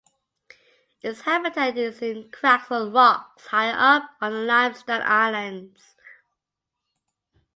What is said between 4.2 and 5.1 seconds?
the limestone